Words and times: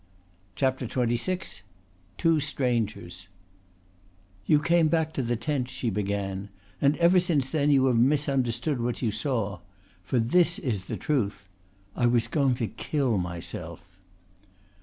CHAPTER 0.55 0.87
XXVI 0.87 1.61
TWO 2.17 2.39
STRANGERS 2.39 3.27
"You 4.47 4.59
came 4.59 4.87
back 4.87 5.13
to 5.13 5.21
the 5.21 5.35
tent," 5.35 5.69
she 5.69 5.91
began, 5.91 6.49
"and 6.81 6.97
ever 6.97 7.19
since 7.19 7.51
then 7.51 7.69
you 7.69 7.85
have 7.85 7.97
misunderstood 7.99 8.81
what 8.81 9.03
you 9.03 9.11
saw. 9.11 9.59
For 10.01 10.17
this 10.17 10.57
is 10.57 10.85
the 10.85 10.97
truth: 10.97 11.47
I 11.95 12.07
was 12.07 12.27
going 12.27 12.55
to 12.55 12.67
kill 12.67 13.19
myself." 13.19 13.85